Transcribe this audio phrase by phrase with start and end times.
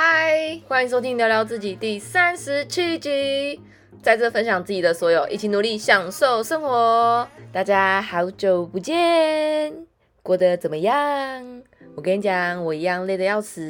[0.00, 3.60] 嗨，欢迎收听聊聊自己第三十七集，
[4.00, 7.26] 在这分享自己的所有，一起努力享受生活。
[7.50, 9.74] 大家好久不见，
[10.22, 11.64] 过得怎么样？
[11.98, 13.60] 我跟你讲，我一样累得要死，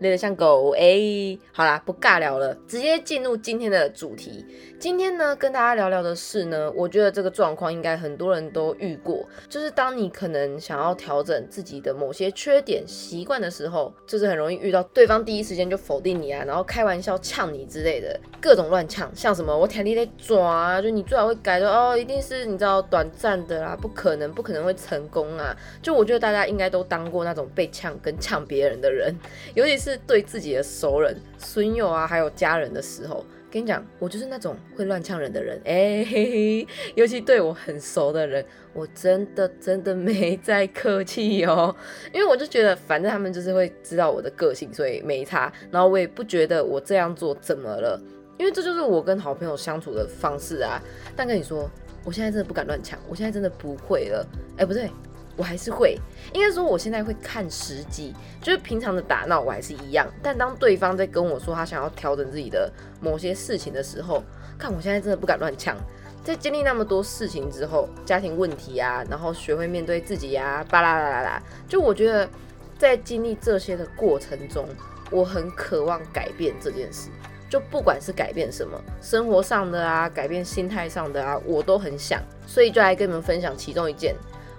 [0.00, 0.74] 累得像狗。
[0.76, 4.44] 哎，好啦，不尬聊了，直接进入今天的主题。
[4.80, 25.56] 今天呢，跟大家聊聊的是呢，我觉得这个状况应该很多人都遇过，就是当你可能想要调整自己的某些缺点习惯的时候，就是很容易遇到对方第一时间就否定你啊，然后开玩笑呛你之类的，各种乱呛，像什么我天地在抓，就你最好会改的哦，一定是你知道短暂的啦，不可能，不可能会成功啊。
[25.80, 29.14] 就我觉得大家应该都当过那种被呛跟呛别人的人，
[29.54, 33.24] 尤其是对自己的熟人、损友啊，还有家人的时候。
[33.50, 38.44] 跟你讲，我就是那种会乱呛人的人，哎嘿嘿，尤其对我很熟的人，
[38.74, 41.74] 我真的真的没在客气哦，
[42.12, 47.98] 因为我就觉得反正他们就是会知道我的个性，所以没差，然后我也不觉得我这样做怎么了，
[48.36, 50.78] 因为这就是我跟好朋友相处的方式啊。
[51.16, 51.70] 但跟你说，
[52.04, 54.26] 我现在真的不敢乱呛，我现在真的不会了，
[54.58, 54.90] 哎，不对。
[55.38, 55.96] 我还是会，
[56.34, 64.22] 应该说我现在会看时机，就是平常的打闹我还是一样，但当对方在跟我说他想要调整自己的某些事情的时候，
[64.58, 65.76] 看我现在真的不敢乱呛。
[66.24, 72.28] 在经历那么多事情之后，家庭问题啊，然后学会面对自己呀，巴拉啦啦啦，就我觉得
[72.76, 74.68] 在经历这些的过程中，
[75.10, 77.08] 我很渴望改变这件事，
[77.48, 84.14] 就不管是改变什么，生活上的啊，改变心态上的啊，我都很想，所以就来跟你们分享其中一件。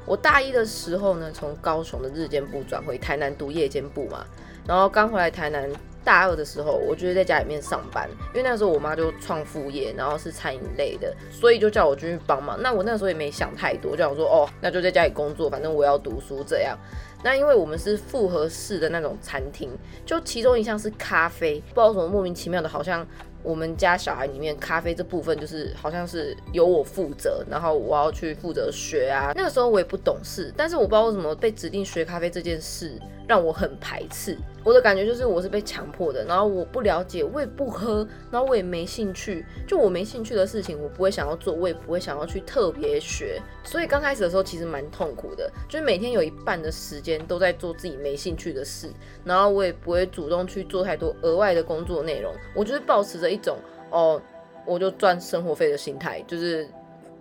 [0.10, 4.26] 我大一的时候呢，从高雄的日间部转回台南读夜间部嘛，
[4.68, 5.70] 然后刚回来台南，
[6.04, 12.60] 大二的时候，我就是在家里面上班，因为那时候我妈就创副业，然后是餐饮类的，所以就叫我进去帮忙。
[12.60, 16.76] 那我那时候也没想太多，就想说哦，那就在家里工作，反正我要读书这样。
[17.23, 19.70] 那因为我们是复合式的那种餐厅，
[20.08, 23.06] 就其中一项是咖啡，不知道什么莫名其妙的，好像。
[23.42, 29.32] 我们家小孩里面咖啡这部分就是好像是由我负责，然后我要去负责学啊。
[29.36, 32.92] 那个时候我也不懂事，但是我不知道为什么被指定学咖啡这件事
[33.30, 34.36] 让我很排斥。
[34.64, 39.45] 我的感觉就是我是被强迫的，然后我不了解，我也不喝，然后我也没兴趣。
[39.67, 43.39] 就我没兴趣的事情，我不会想要做，我也不会想要去特别学。
[43.64, 48.89] 所以刚开始的时候其实蛮痛苦的，就是每天有一半的时间都在做自己没兴趣的事，
[49.23, 52.34] 然后我也不会主动去做太多额外的工作内容。
[52.56, 53.60] 我就是保持着一种
[53.92, 54.20] 哦，
[54.66, 56.68] 我就赚生活费的心态，就是。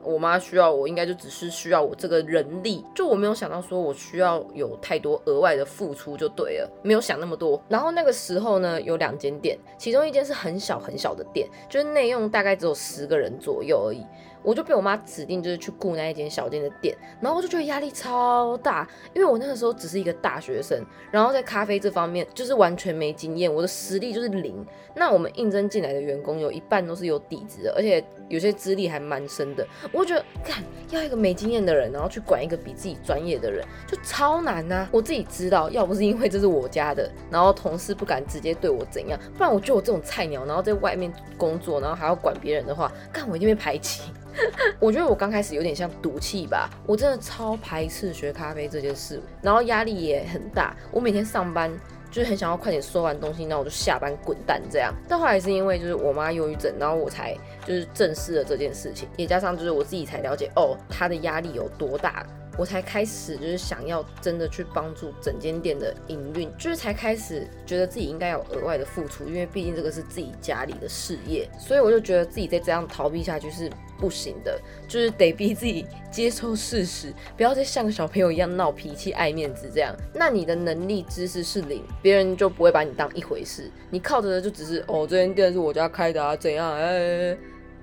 [0.02, 7.60] 我妈需要我，应该就只是需要我这个人力，就我没有想到说我需要有太多额外的付出就对了，没有想那么多。
[7.68, 14.02] 然后那个时候呢，有两间店，其中一间是很小很小的店，就是内用大概只有十个人左右而已。
[14.42, 24.64] 我就被我妈指定就是去雇那一间小店的店，然后我就觉得压力超大，因为我那个时候只是一个大学生，然后在咖啡这方面就是完全没经验，我的实力就是零。
[24.94, 29.64] 那我们应征进来的员工有一半都是有底子的，而且有些资历还蛮深的。
[29.92, 34.88] 我觉得，看要一个没经验的人，然后去管一个比自己专业的人，就超难呐。
[34.90, 44.02] 我自己知道，要不是因为这是我家的，然后同事不敢直接对我怎样，不然我觉得我这种菜鸟，然后在外面工作，然后还要管别人的话，干我一定被排挤。
[44.78, 50.76] 我觉得我刚开始有点像赌气吧，我真的超排斥学咖啡这件事，然后压力也很大。
[50.90, 51.70] 我每天上班
[52.10, 54.94] 就是很想要快点收完东西，然后我就下班滚蛋这样。
[55.08, 62.26] 但后来是因为就是我妈忧郁症，然后我才就是正视了这件事情，也加上就是我自己才了解哦，她的压力有多大。
[62.56, 79.94] 我才开始就是想要真的去帮助整间店的营运，就是才开始觉得自己应该有额外的付出，因为毕竟这个是自己家里的事业，所以我就觉得自己再这样逃避下去是不行的，就是得逼自己接受事实，不要再像个小朋友一样闹脾气、爱面子这样。
[80.14, 86.72] 那你的能力、知识是零，别人就不会把你当一回事，你靠着的就只是哦，这间店是我家开的啊，怎样？
[86.74, 87.36] 哎。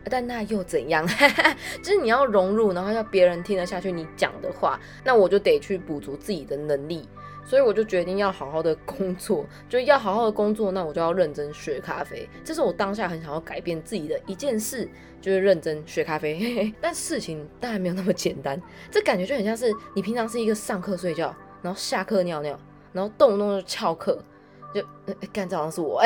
[0.07, 1.03] 但那又怎样？
[1.81, 7.09] 就是你要融入，然后要别人听得下去你讲的话，那我就得去补足自己的能力，
[7.45, 12.27] 所以我就决定要好好的工作，就要好好的工作，那我就要认真学咖啡。
[12.43, 14.89] 这是我当下很想要改变自己的一件事，
[15.21, 16.73] 就是认真学咖啡。
[16.81, 18.59] 但事情当然没有那么简单，
[18.89, 22.59] 这感觉就很像是你平常是一个上课睡觉，然后下课尿尿，
[22.91, 24.19] 然后动不动就翘课，
[24.73, 24.83] 就
[25.31, 26.01] 干这好像是我，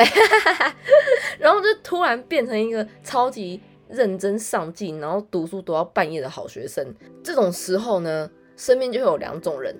[1.40, 3.60] 然后就突然变成一个超级。
[3.92, 6.94] 认真上进，然后读书读到半夜的好学生，
[7.24, 9.74] 这种时候呢，身边就会有两种人，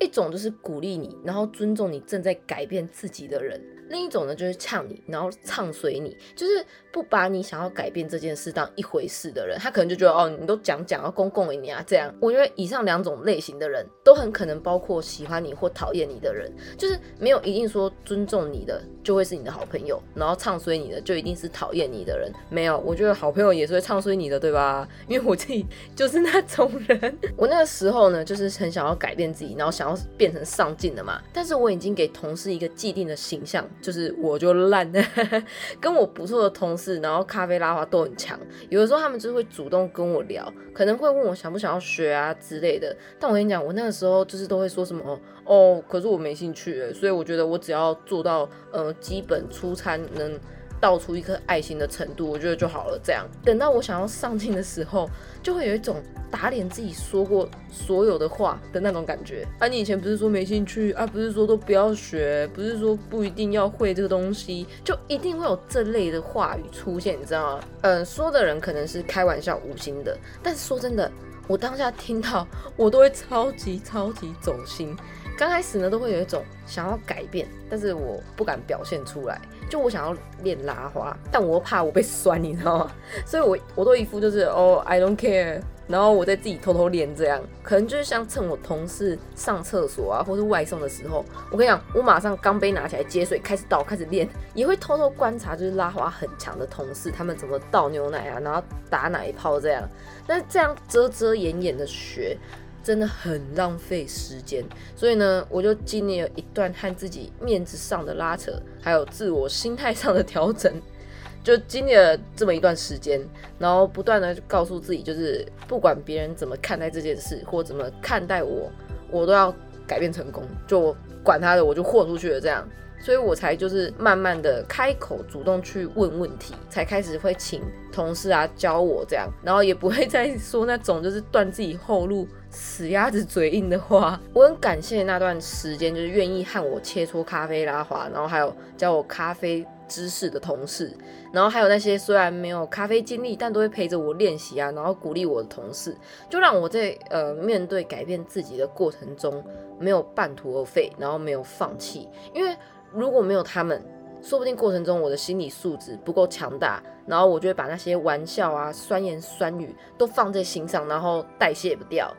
[0.00, 3.60] 一种就是鼓励你，然后尊重你正在改变自己的人。
[3.90, 12.14] 另一种呢，就是呛你，然后唱随你，就是不把你想要改变这件事当一回事的人，他可能就觉得哦，你都讲讲要公共你啊这样。
[12.20, 16.48] 我觉得以上两种类型的人都很可能包括喜欢你或讨厌你的人，
[16.78, 22.32] 就是没有一定说尊重你的就会是你的好朋友，然后唱衰你的就一定是讨厌你的人。
[22.48, 24.86] 没有，我觉得好朋友也是会唱衰你的，对吧？
[25.08, 25.66] 因为我自己
[25.96, 27.18] 就是那种人。
[27.36, 31.20] 我那个时候呢，就是很想要改变自己，然后想要变成上进的嘛。
[31.32, 33.68] 但是我已经给同事一个既定的形象。
[33.82, 34.90] 就是我就烂，
[35.80, 38.38] 跟我不错的同事，然后咖啡拉花都很强。
[38.68, 42.96] 有的时候他们就会主动跟我聊，可能会问我想不想要学啊之类的。
[43.18, 50.38] 但我跟你讲，我那个时候就是都会说什么哦，可是我没兴趣，所以我觉得我只要做到呃基本出餐能。
[50.80, 52.98] 倒出一颗爱心的程度，我觉得就好了。
[53.04, 55.08] 这样，等到我想要上进的时候，
[55.42, 55.96] 就会有一种
[56.30, 59.46] 打脸自己说过所有的话的那种感觉。
[59.58, 61.06] 啊，你以前不是说没兴趣啊？
[61.06, 62.48] 不是说都不要学？
[62.54, 64.66] 不是说不一定要会这个东西？
[64.82, 67.64] 就一定会有这类的话语出现，你知道吗？
[67.82, 71.10] 嗯，说的人可能是开玩笑、无心的，但是说真的，
[71.46, 74.96] 我当下听到，我都会超级超级走心。
[75.40, 79.40] 刚开始呢，都会有一种想要改变，但是我不敢表现出来。
[79.70, 82.92] 就我想要练拉花，但我怕我被酸，你知道吗？
[83.24, 87.40] 所以我我都一副就是哦，I don't care，然后我在自己偷偷练这样。
[87.62, 99.88] 可能就是像趁我同事上厕所啊，或是外送的时候，我跟你讲，我马上钢杯拿起来接水，开始倒，开始练，也会偷偷观察，就是拉花很强的同事，他们怎么倒牛奶啊，然后打奶泡这样。
[100.26, 102.36] 但是这样遮遮掩掩的学。
[102.82, 104.64] 真的很浪费时间，
[104.96, 110.72] 所以呢，我就经历了一段和自己面子上的拉扯，还有自我心态上的调整，
[111.44, 113.20] 就经历了这么一段时间，
[113.58, 118.70] 然后不断的告诉自己，就是不管别人怎么看待这件事，或怎么看待我，
[119.10, 119.54] 我都要
[119.86, 122.66] 改变成功，就管他的，我就豁出去了这样。
[123.00, 134.20] 所以我才就是慢慢的开口主动去问问题，才开始会请同事啊教我这样，然后也不会再说那种就是断自己后路、死鸭子嘴硬的话。
[134.34, 140.94] 我很感谢那段时间就是愿意和我切磋咖啡拉花，然后还有教我咖啡知识的同事，
[141.32, 145.96] 然后还有那些虽然没有咖啡经历，但都会陪着我练习啊，然后鼓励我的同事，
[146.28, 149.42] 就让我在呃面对改变自己的过程中
[149.78, 152.54] 没有半途而废，然后没有放弃，因为。
[152.92, 153.82] 如果没有他们，
[154.22, 162.12] 说不定过程中我的心理素质不够强大，然后我就会把那些玩笑啊、酸言酸语都放在心上，然后代谢不掉。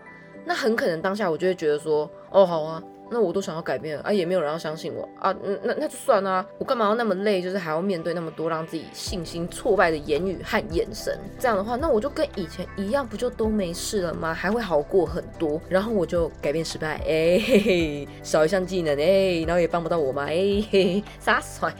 [0.45, 2.81] 那很可能当下我就会觉得说，哦，好啊。
[3.11, 11.19] 那我都想要改变啊，也没有人要相信我啊，那那就算啦，我干嘛要那么累，就是还要面对那么多让自己信心挫败的言语和眼神？
[11.37, 14.33] 这样的话，那我就跟以前一样，不就都没事了吗？
[14.33, 15.61] 还会好过很多。
[15.67, 21.73] 然后我就改变失败，哎嘿嘿，少一项技能，哎，然后也帮不到我嘛，哎嘿嘿，傻帅。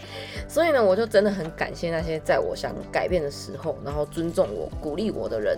[0.48, 5.58] 所以呢，我就真的很感谢那些在我想改变的时候，然后尊重我、鼓励我的人。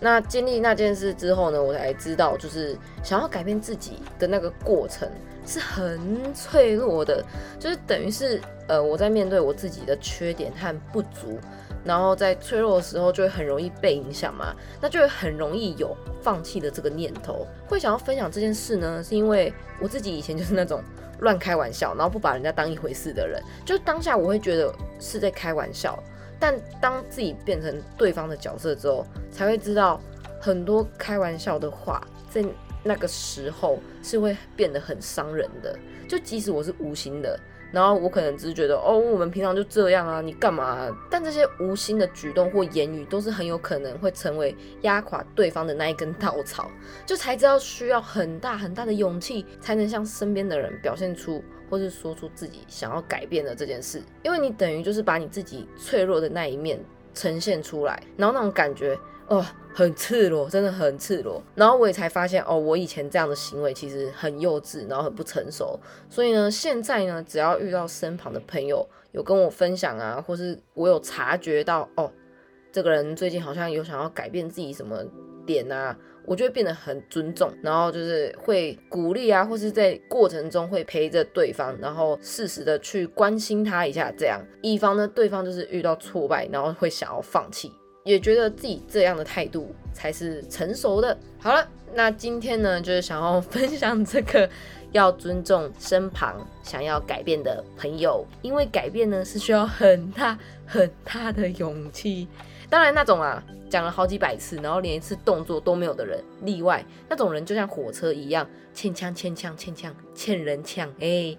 [0.00, 5.06] 那经历那件事之后呢，我才知道，就是想要改变自己的那个过程
[5.46, 7.22] 是很脆弱的，
[7.58, 11.38] 就是等于是呃我在面对我自己的缺点和不足，
[11.84, 17.46] 然后在脆弱的时候就会很容易被影响嘛，那就会很容易有放弃的这个念头。
[17.68, 20.82] 会想要分享这件事呢，是因为我自己以前就是那种
[21.18, 26.02] 乱开玩笑，然后不把人家当一回事的人，就当下我会觉得是在开玩笑。
[26.40, 30.00] 但当自己变成对方的角色之后，才会知道
[30.40, 32.42] 很多开玩笑的话，在
[32.82, 35.78] 那个时候是会变得很伤人的。
[36.08, 37.38] 就即使我是无心的，
[37.70, 40.88] 然后我可能只是觉得，哦，我们平常就这样啊，你干嘛？
[41.10, 46.70] 但这些无心的举动或言语，都是很有可能会成为压垮对方的那一根稻草。
[47.06, 51.44] 就才知道需要很大很大的勇气，才能向身边的人表现出。
[51.70, 56.78] 或是说出自己想要改变的这件事，因为你等于就是把你自己脆弱的那一面
[57.14, 58.98] 呈现出来，然后那种感觉
[59.28, 61.40] 哦，很赤裸，真的很赤裸。
[61.54, 65.78] 然后我也才发现哦，我以前这样的行为其实很幼稚，然后很不成熟。
[66.08, 72.10] 所以呢，现在呢，只要遇到身旁的朋友有跟我分享啊，或是我有察觉到哦，
[72.72, 75.04] 这个人最近好像有想要改变自己什么
[75.46, 75.96] 点啊。
[76.24, 87.72] 我就会变得很尊重，然后就是会鼓励啊，或是在过程中会陪着对方，然后适时的去关心他一下，这样以防呢对方就是遇到挫败，然后会想要放弃，
[88.04, 91.16] 也觉得自己这样的态度才是成熟的。
[91.38, 94.48] 好了，那今天呢就是想要分享这个
[94.92, 102.28] 要尊重身旁想要改变的朋友，因为改变呢是需要很大很大的勇气。
[102.68, 106.84] 当然那种啊，讲了好几百次，然后连一次动作都没有的人例外。
[107.08, 110.88] 那种人就像火车一样，欠枪欠枪欠枪欠人枪。
[111.00, 111.36] 哎，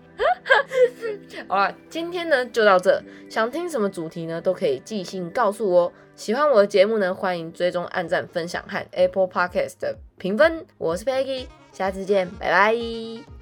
[1.48, 3.01] 好了，今天呢就到这。
[3.29, 5.93] 想听什么主题呢，都可以寄信告诉我。
[6.17, 10.65] 喜欢我的节目呢，欢迎追踪、按赞、分享和 Apple Podcast 的评分。
[10.77, 13.40] 我是 Peggy，下次见，拜拜。